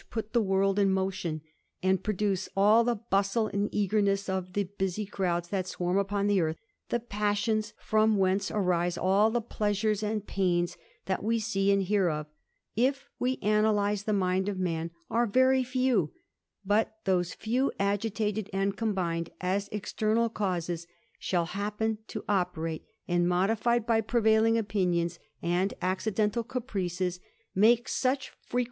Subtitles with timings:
[0.09, 1.41] put the world in motion,
[1.83, 6.55] and produce all the bustle eagerness of the busy crowds that swarm upon the eartti..
[6.89, 10.75] the passions, from whence arise all the pleasures and pairx^
[11.05, 12.25] that we see and hear of,
[12.75, 16.11] if we analyse the mind of man, ar^ very few;
[16.65, 20.87] but those few agitated and combined, as extern^ causes
[21.19, 27.19] shall happen to operate, and modified by prevailir*^ opinions, and accidental caprices,
[27.53, 28.59] make such frequed.